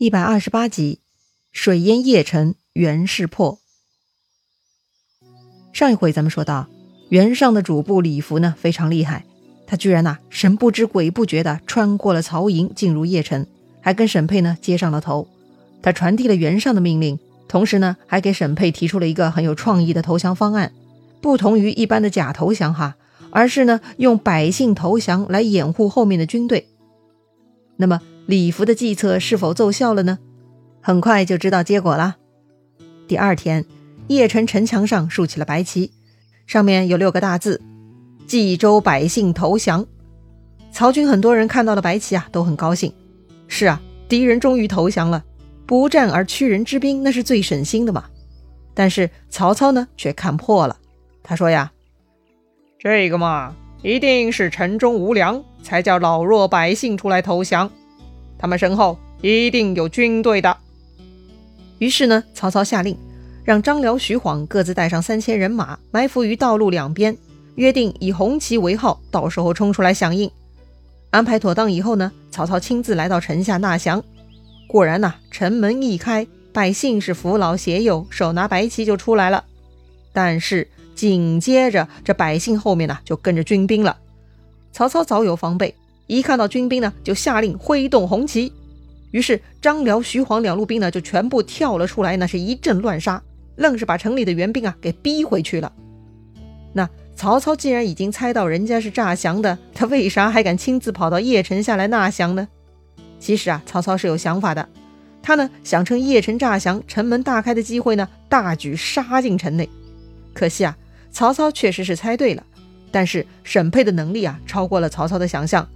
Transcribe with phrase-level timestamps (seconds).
[0.00, 1.00] 一百二十八集，
[1.52, 3.58] 水淹邺城，袁氏破。
[5.74, 6.68] 上一回咱们说到，
[7.10, 9.26] 袁尚的主簿李福呢非常厉害，
[9.66, 13.46] 他居然呐神不知鬼不觉的穿过了曹营，进入邺城，
[13.82, 15.28] 还跟沈佩呢接上了头。
[15.82, 20.72] 他传递了袁尚的命令，同时呢还给沈佩提出了一个很有创意的投降方案，
[21.20, 22.96] 不同于一般的假投降哈，
[23.28, 26.68] 而是呢用百姓投降来掩护后面的军队。
[27.76, 28.00] 那么。
[28.30, 30.20] 李福的计策是否奏效了呢？
[30.80, 32.16] 很快就知道结果了。
[33.08, 33.64] 第二天，
[34.06, 35.90] 邺城城墙上竖起了白旗，
[36.46, 37.60] 上面有六个大字
[38.28, 39.84] ：“冀州百姓投降。”
[40.70, 42.92] 曹军很多人看到了白旗啊，都很高兴。
[43.48, 45.24] 是啊，敌人终于投降了，
[45.66, 48.04] 不战而屈人之兵，那是最省心的嘛。
[48.74, 50.76] 但是曹操呢，却看破了。
[51.24, 51.72] 他说呀
[52.78, 57.68] ：“这个嘛，一定是城中无粮，才叫老弱百姓出来投降。”
[58.40, 60.56] 他们身后一定有军队的。
[61.78, 62.96] 于是呢，曹操下令，
[63.44, 67.16] 让张辽、徐晃各自带上三千人马，埋伏于道路两边，
[67.56, 70.30] 约定以红旗为号，到时候冲出来响应。
[71.10, 74.02] 安排妥当以后呢，曹操亲自来到城下纳降。
[74.66, 79.44] 果然呐，城门一开，百姓是扶老携幼，手拿白旗就出来了。
[80.12, 83.98] 但是紧接着，这百姓后面呢，就跟着军兵了。
[84.72, 85.74] 曹操早有防备。
[86.10, 88.52] 一看到军兵呢，就下令挥动红旗。
[89.12, 93.22] 于是张辽、徐晃两路兵呢，就全部跳了出来，那是一阵乱杀，
[93.54, 95.72] 愣是把城里的援兵啊给逼回去了。
[96.72, 102.48] 那曹操既然已经猜到人家是诈降的，他为啥还敢亲自跑到邺城下来纳降呢？
[103.20, 104.68] 其实啊，曹操是有想法的，
[105.22, 109.68] 他呢想趁邺城诈降、城门大开的机会呢，大举杀进城内。
[110.34, 110.76] 可惜啊，
[111.12, 112.44] 曹操确实是猜对了，
[112.90, 115.68] 但是沈佩的能力啊，超过了曹操的想象。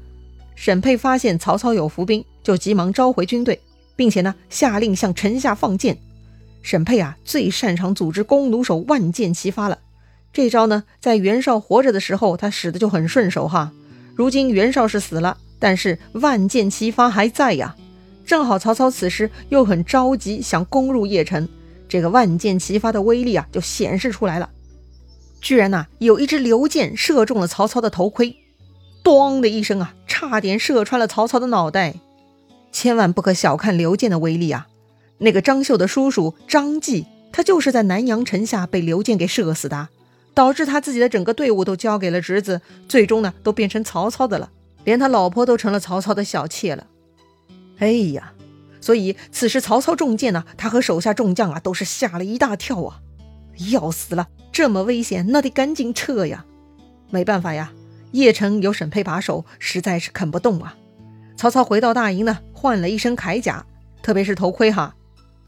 [0.54, 3.60] 沈佩发现曹操有伏兵，就急忙召回军队，
[3.96, 5.98] 并且呢下令向城下放箭。
[6.62, 9.78] 沈佩啊最擅长组织弓弩手，万箭齐发了。
[10.32, 13.72] 这招呢在袁绍活着的时候他使的就很顺手哈。
[14.14, 17.76] 如今袁绍是死了，但是万箭齐发还在呀。
[18.24, 21.46] 正好曹操此时又很着急，想攻入邺城，
[21.88, 24.48] 这个万箭齐发的威力啊就显示出来了。
[25.42, 28.34] 居然呐有一支流箭射中了曹操的头盔。
[29.04, 31.94] 咣的一声啊，差点射穿了曹操的脑袋。
[32.72, 34.66] 千万不可小看刘建的威力啊！
[35.18, 39.88] 那个张绣的叔叔张继，他就是在南阳城下被刘建给射死的，
[40.34, 44.50] 导致他自己的整个队伍都交给了侄子，最终呢，都变成曹操的了，
[44.82, 46.86] 连他老婆都成了曹操的小妾了。
[47.78, 48.32] 哎呀，
[48.80, 53.00] 所以此时曹操中箭呢，他和手下众将啊，都是吓了一大跳啊！
[53.70, 56.44] 要死了，这么危险，那得赶紧撤呀！
[57.10, 57.70] 没办法呀。
[58.14, 60.76] 邺城有沈佩把守，实在是啃不动啊。
[61.36, 63.66] 曹操回到大营呢，换了一身铠甲，
[64.04, 64.94] 特别是头盔哈，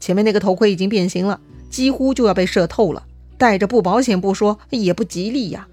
[0.01, 1.39] 前面那个头盔已经变形了，
[1.69, 3.05] 几乎就要被射透了，
[3.37, 5.65] 戴着不保险不说，也不吉利呀。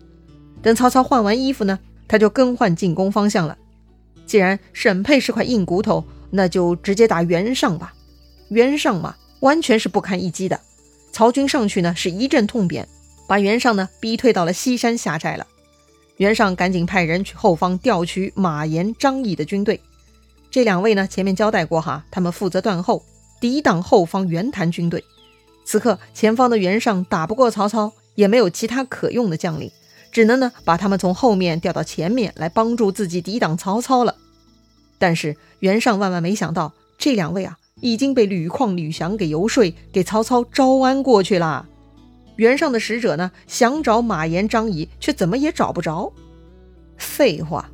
[0.62, 3.58] 等曹操换完衣服呢，他就更换进攻方向了。
[4.24, 7.92] 既然沈佩是块硬骨头，那就直接打袁尚吧。
[8.50, 10.60] 袁尚嘛，完全是不堪一击的。
[11.10, 12.88] 曹军上去呢，是一阵痛扁，
[13.26, 15.44] 把袁尚呢逼退到了西山下寨了。
[16.16, 19.80] 袁尚赶紧派人去后方调取马延、张翼的军队。
[20.50, 23.02] 这两位呢，前面交代过哈，他们负责断后，
[23.40, 25.02] 抵挡后方袁谭军队。
[25.64, 29.70] 此刻前方的袁尚打不过曹操，也没有其他可用的将领，
[30.12, 34.14] 只能呢把他们从后面调到前面来帮助自己抵挡曹操了。
[34.98, 41.66] 但是袁尚万万没想到，这两位啊已经被吕旷、吕翔给游说，给曹操招安过去了。
[42.36, 46.12] 袁尚的使者呢，想找马延、张仪，却怎么也找不着。
[46.96, 47.70] 废话，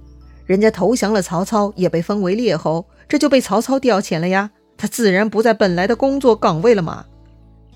[0.46, 4.50] 人家投降了曹操，也被封为列侯，这就被曹操调遣了呀。
[4.76, 7.04] 他自然不在本来的工作岗位了嘛。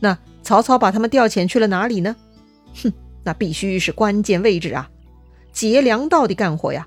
[0.00, 2.16] 那曹操把他们调遣去了哪里呢？
[2.82, 2.92] 哼，
[3.22, 4.90] 那必须是关键位置啊，
[5.52, 6.86] 劫粮道的干活呀。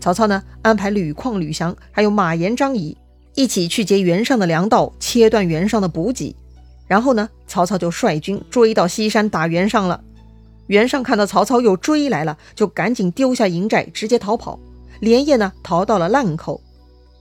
[0.00, 2.96] 曹操呢，安排吕旷、吕翔还有马延、张仪
[3.34, 6.34] 一起去劫袁尚的粮道，切断袁尚的补给。
[6.86, 10.02] 然后呢，曹操就率军追到西山打袁尚了。
[10.66, 14.58] 袁尚看到曹操又追来了，就赶紧丢下营寨，直接逃跑，
[15.00, 16.60] 连夜呢逃到了烂口。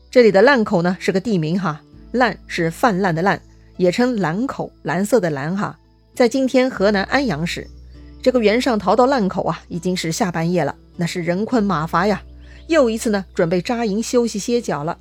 [0.09, 1.81] 这里的烂口呢是个地名哈，
[2.11, 3.41] 烂是泛滥的滥，
[3.77, 5.77] 也称蓝口，蓝色的蓝哈，
[6.13, 7.67] 在今天河南安阳市。
[8.21, 12.21] 这个袁尚逃到烂口啊，已经是下半夜了，那是人困马乏呀，
[12.67, 14.97] 又一次呢准备扎营休息歇脚了。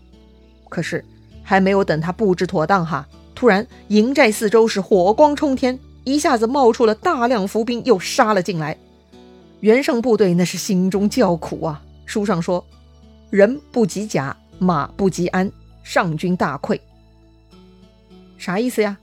[0.68, 1.04] 可是
[1.44, 3.06] 还没有等他布置妥当哈。
[3.34, 8.76] 突然，营寨四周是火光冲天，一下子冒出了大量伏兵，又杀了进来。
[9.60, 11.82] 袁尚部队那是心中叫苦啊！
[12.04, 12.64] 书上说
[13.30, 15.50] ：“人不及甲，马不及鞍，
[15.82, 16.78] 上军大溃。”
[18.38, 18.96] 啥意思呀？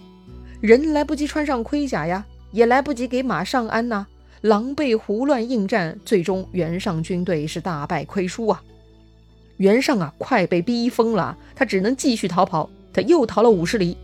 [0.61, 4.05] 人来不及穿上盔甲呀，也来不及给马上鞍呐，
[4.41, 8.61] 狼狈胡乱应战，最终袁尚军队是大败亏输啊！
[9.57, 12.69] 袁尚啊，快被逼疯了，他只能继续逃跑。
[12.91, 13.95] 他又逃了五十里，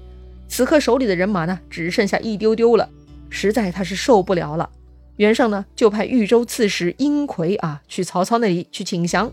[0.48, 2.90] 此刻手里的人马呢，只剩下一丢丢了，
[3.30, 4.70] 实在他是受不了了。
[5.18, 9.32] 袁尚呢，就派豫州刺史殷奎啊，去曹操那里去请降。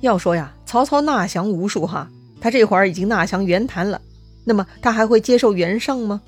[0.00, 2.08] 要说呀，曹操纳降无数哈，
[2.40, 4.00] 他这会儿已经纳降袁谭了，
[4.44, 6.22] 那么他还会接受袁尚吗？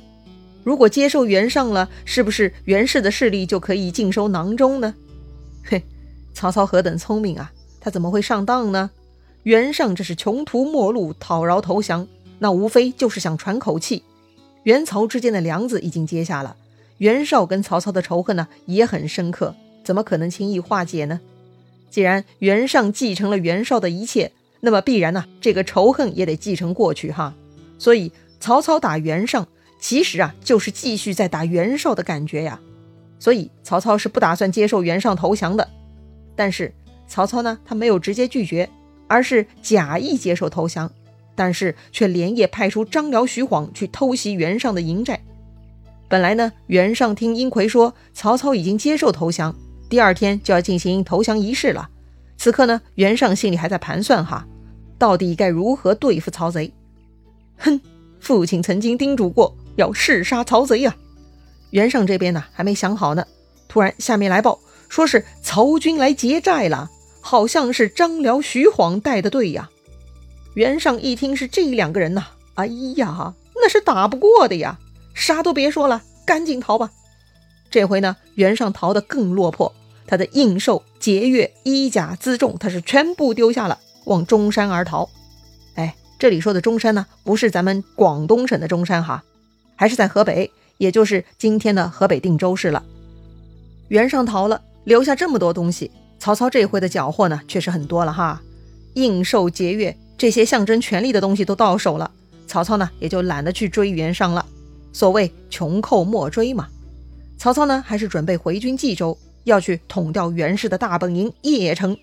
[0.63, 4.95] 如果接受袁尚了，是不是袁氏的势力就可以尽收囊中呢？
[5.65, 5.83] 嘿，
[6.33, 8.91] 曹操何等聪明啊，他怎么会上当呢？
[9.43, 12.07] 袁尚这是穷途末路，讨饶投降。
[12.45, 14.03] 那无非就是想喘口气，
[14.65, 16.59] 袁曹之间的梁子已经结下了，
[16.99, 21.23] 袁绍跟曹操的仇恨呢也很深刻，怎么可能轻易化解呢？
[21.89, 24.31] 既然袁尚继承了袁绍的一切，
[24.61, 27.35] 那么必然呢这个仇恨也得继承过去哈。
[27.79, 29.49] 所以曹操打袁尚，
[29.81, 32.61] 其实啊就是继续在打袁绍的感觉呀。
[33.19, 35.67] 所以曹操是不打算接受袁尚投降的，
[36.37, 36.75] 但是
[37.09, 38.69] 曹操呢他没有直接拒绝，
[39.09, 40.93] 而是假意接受投降。
[41.35, 45.23] 但是却连夜派出张辽、徐晃去偷袭袁尚的营寨。
[46.09, 49.55] 本来呢，袁尚听殷奎说曹操已经接受投降，
[49.89, 51.89] 第二天就要进行投降仪式了。
[52.37, 54.47] 此刻呢，袁尚心里还在盘算哈，
[54.99, 56.73] 到底该如何对付曹贼。
[57.59, 57.81] 哼，
[58.21, 60.95] 父亲曾经叮嘱过要誓杀曹贼呀。
[61.71, 63.27] 袁尚这边呢还没想好呢，
[63.67, 64.59] 突然下面来报，
[64.89, 66.91] 说是曹军来劫寨了，
[67.21, 69.71] 好像是张辽、徐晃带的队呀。
[70.55, 72.25] 袁尚一听是这两个人呐，
[72.55, 72.67] 哎
[72.97, 74.79] 呀，那是打不过的呀！
[75.13, 76.91] 啥都别说了，赶紧逃吧。
[77.71, 79.75] 这回呢，袁尚逃得更落魄，
[80.07, 85.09] 他的印绶、节钺、衣甲、辎重，他是全部丢下了，往中山而逃。
[85.75, 89.25] 哎，这里说的中山呢，不是咱们广东省的中山哈，
[89.75, 92.85] 还是在河北，也就是今天的河北定州市了。
[93.89, 95.91] 袁尚逃了，留下这么多东西，
[96.21, 98.41] 曹操这回的缴获呢，确实很多了哈，
[98.95, 99.97] 印绶、节钺。
[100.17, 102.11] 这些象征权力的东西都到手了，
[102.47, 104.47] 曹操呢也就懒得去追袁尚了。
[104.93, 106.69] 所谓穷寇莫追嘛。
[107.37, 111.97] 曹操呢还是准备回军冀州，要去统掉袁氏的大本营邺城。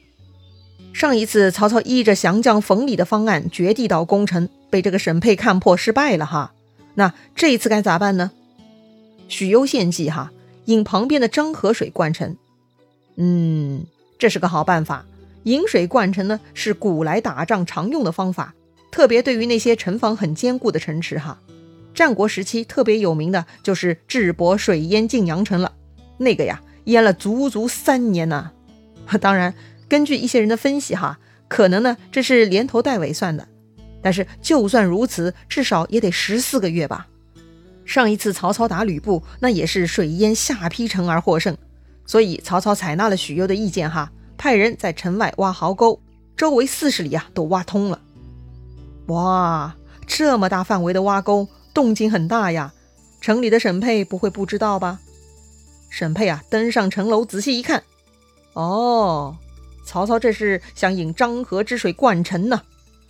[0.94, 6.54] 上一次曹操依着降将冯礼的方案掘地道攻城，被这个沈沛看破失败了哈。
[6.96, 8.32] 那这一次该咋办呢？
[9.30, 10.34] 许攸献计哈，
[10.66, 12.36] 引旁边的漳河水灌城。
[13.16, 13.86] 嗯，
[14.20, 15.06] 这是个好办法。
[15.44, 18.54] 引水灌城呢，是古来打仗常用的方法，
[18.92, 21.40] 特别对于那些城防很坚固的城池哈。
[21.94, 25.74] 战国时期特别有名的就是智伯水淹晋阳城了，
[26.18, 28.52] 那个呀淹了足足三年呢。
[29.20, 29.54] 当然，
[29.90, 33.48] 根据一些人的分析哈，可能呢这是连头带尾算的，
[34.02, 37.08] 但是就算如此，至少也得十四个月吧。
[37.84, 41.58] 上一次曹操打吕布，那也是水淹下邳城而获胜，
[42.06, 44.10] 所以曹操采纳了许攸的意见哈。
[44.42, 46.02] 派人在城外挖壕沟，
[46.36, 48.02] 周围四十里啊都挖通了。
[49.06, 49.76] 哇，
[50.08, 52.74] 这么大范围的挖沟，动静很大呀！
[53.22, 55.00] 城里的沈佩不会不知道吧？
[55.92, 57.84] 沈佩啊，登上城楼仔细一看，
[58.54, 59.38] 哦，
[59.86, 62.64] 曹操这是想引漳河之水灌城呢。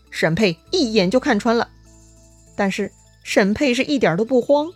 [0.09, 1.69] 沈佩一眼就看穿了，
[2.57, 2.91] 但是
[3.23, 4.69] 沈佩是一点都不慌。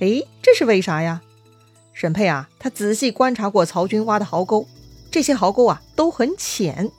[0.00, 1.22] 哎，这是为啥呀？
[1.94, 4.68] 沈佩啊，他仔细观察过曹军挖的壕沟。
[5.10, 6.90] 这些壕沟啊都很浅，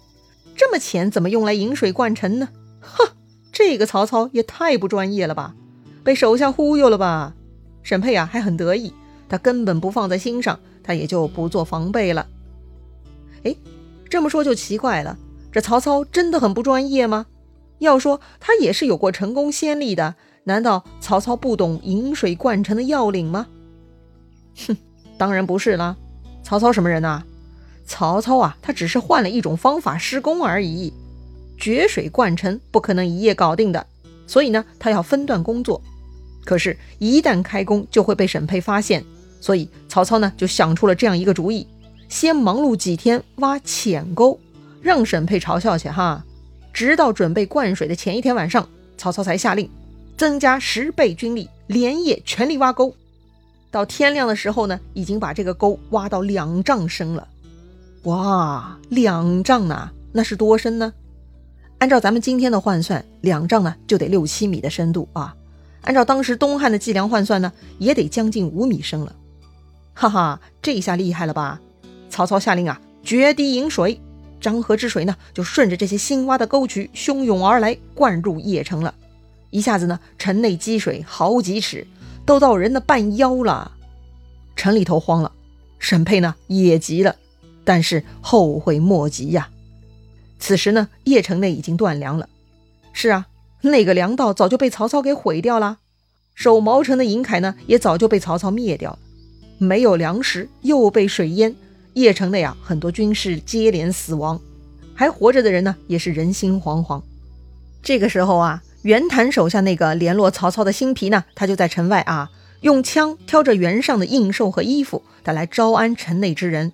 [0.56, 2.50] 这么浅怎么用来引水灌城呢？
[2.82, 3.08] 哼，
[3.52, 5.56] 这个曹操也太不专业了吧，
[6.04, 7.34] 被手下忽悠了吧？
[7.84, 8.94] 沈佩啊还很得意，
[9.30, 12.28] 他根本不放在心上，他也就不做防备了。
[13.44, 13.56] 哎，
[14.10, 15.18] 这么说就奇怪了，
[15.52, 17.26] 这曹操真的很不专业吗？
[17.80, 23.48] 要说他也是有过成功先例的，难道曹操不懂引水灌城的要领吗？
[24.68, 24.78] 哼，
[25.18, 25.96] 当然不是啦，
[26.44, 27.24] 曹操什么人呐？
[27.92, 30.94] 曹操啊，他只是换了一种方法施工而已。
[31.58, 33.86] 决水灌城不可能一夜搞定的，
[34.26, 35.82] 所以呢，他要分段工作。
[36.46, 39.04] 可是，一旦开工就会被沈佩发现，
[39.42, 41.68] 所以曹操呢就想出了这样一个主意：
[42.08, 44.40] 先忙碌几天挖浅沟，
[44.82, 46.24] 让沈佩嘲笑去哈。
[46.72, 48.66] 直到准备灌水的前一天晚上，
[48.98, 49.70] 曹操才下令
[50.16, 52.96] 增加十倍军力，连夜全力挖沟。
[53.70, 57.28] 到天亮的时候呢，已经把这个沟挖到两丈深了。
[58.04, 59.92] 哇，两丈呢？
[60.12, 60.92] 那是多深呢？
[61.78, 65.36] 按照咱们今天的换算，两丈呢就得六七米的深度啊。
[65.82, 69.16] 按照当时东汉的计量换算呢，也得将近五米深了。
[69.94, 71.60] 哈哈，这下厉害了吧？
[72.10, 74.00] 曹操下令啊，决堤引水，
[74.42, 78.96] 漳河之水呢就顺着这些新挖的沟渠汹涌而来，灌入邺城了。
[79.52, 81.86] 一下子呢，城内积水好几尺，
[82.26, 83.72] 都到人的半腰了。
[84.56, 85.32] 城里头慌了，
[85.78, 87.16] 沈佩呢也急了，
[87.64, 89.50] 但是后悔莫及呀。
[90.40, 92.28] 此时呢，邺城内已经断粮了。
[92.94, 93.28] 是啊，
[93.62, 95.78] 那个粮道早就被曹操给毁掉了，
[96.34, 99.00] 守毛城的尹凯呢，也早就被曹操灭掉了。
[99.58, 101.56] 没有粮食，又被水淹，
[101.94, 104.42] 邺城内啊，很多军士接连死亡，
[104.96, 107.02] 还活着的人呢，也是人心惶惶。
[107.84, 116.74] 这个时候啊，袁谭手下那个联络曹操的新皮呢，他就在城外啊，用枪挑着袁尚的印绶和衣服，他来招安城内之人。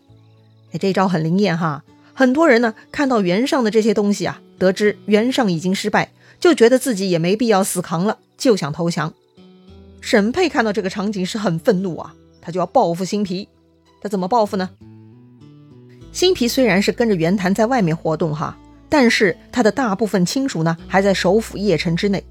[0.72, 1.84] 哎，这招很灵验哈。
[2.14, 9.14] 很多人呢看到袁尚的这些东西啊，得知袁尚已经失败，就觉得自己也没必要死扛了，就想投降。
[10.02, 13.48] 沈佩看到这个场景是很愤怒啊，他就要报复新皮。
[14.02, 14.70] 他怎么报复呢？
[16.12, 18.58] 新皮虽然是跟着袁谭在外面活动哈，
[18.90, 22.24] 但是他的大部分亲属呢还在首府邺城之内，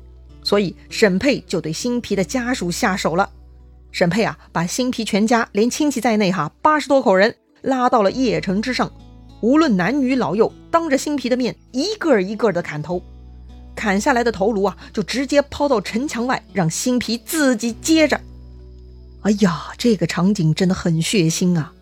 [0.42, 3.30] 所以沈佩就对新皮的家属下手了。
[3.92, 8.90] 沈佩啊，把新皮全家连亲戚在内哈八十多口人拉到了邺城之上。
[9.42, 13.02] 无论男女老幼，当着新皮的面，一个一个的砍头，
[13.75, 18.20] 砍下来的头颅啊，就直接抛到城墙外，让新皮自己接着。
[19.22, 21.72] 哎呀，这个场景真的很血腥啊！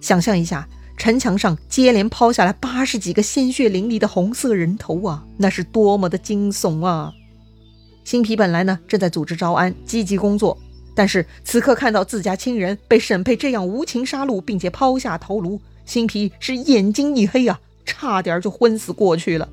[0.00, 7.12] 想象一下，城墙上接连抛下来八十几个鲜血淋漓的红色人头啊，那是多么的惊悚啊！
[8.04, 10.58] 新皮本来呢正在组织招安，积极工作，
[10.98, 15.60] 但是此刻看到自家亲人被沈佩这样无情杀戮，并且抛下头颅。
[15.86, 19.48] 新皮是眼睛一黑啊，差点就昏死过去了。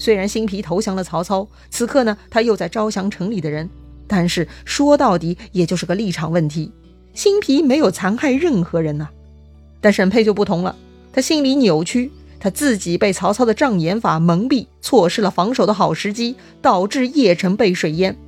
[0.00, 3.70] 虽然新皮投降了曹操，此刻呢，他又在招降城里的人，
[4.08, 6.72] 但是说到底也就是个立场问题。
[7.14, 9.10] 新皮没有残害任何人呐，
[9.80, 10.74] 但沈佩就不同了，
[11.12, 18.18] 他心里扭曲，他自己被曹操的障眼法蒙蔽，错失了防守的好时机，导致邺城被水淹。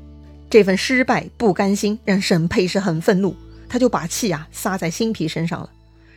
[0.55, 3.35] 这份失败不甘心，让沈佩是很愤怒，
[3.69, 5.69] 他就把气啊撒在新皮身上了。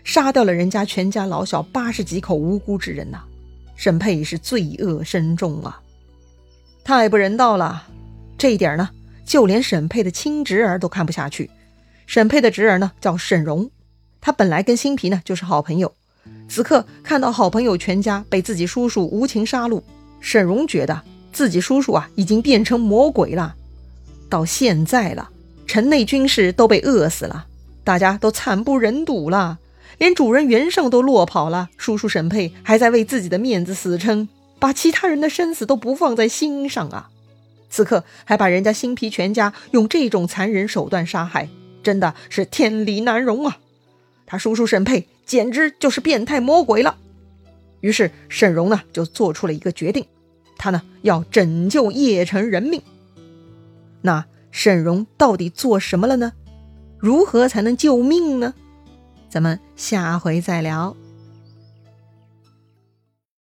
[0.04, 3.18] 杀掉了人家全家老小八十几口无辜之人呐，
[3.76, 5.82] 沈佩是罪恶深重啊，
[6.84, 7.88] 太不人道了。
[8.38, 8.88] 这一点呢，
[9.26, 11.50] 就连沈佩的亲侄儿都看不下去。
[12.06, 13.68] 沈佩的侄儿呢叫沈荣，
[14.22, 15.92] 他本来跟新皮呢就是好朋友，
[16.48, 19.82] 此刻看到好朋友全家被自己叔叔无情杀戮，
[20.22, 21.02] 沈荣觉得
[21.34, 23.56] 自己叔叔啊已经变成魔鬼了。
[24.30, 25.30] 到现在了，
[25.66, 27.48] 城内军士都被饿死了，
[27.84, 29.60] 大家都惨不忍睹了。
[29.98, 34.30] 连主人袁胜都落跑了，叔叔沈佩还在为自己的面子死撑，
[34.60, 37.10] 把其他人的生死都不放在心上啊！
[37.70, 41.50] 此刻还把人家新皮全家用这种残忍手段杀害，
[41.82, 43.58] 真的是天理难容啊！
[44.28, 46.98] 他叔叔沈佩简直就是变态魔鬼了。
[47.82, 50.06] 于是沈荣呢就做出了一个决定，
[50.58, 52.82] 他呢要拯救邺城人命。
[54.02, 56.34] 那沈荣到底做什么了呢？
[56.98, 58.54] 如何才能救命呢？
[59.30, 60.96] 咱们下回再聊。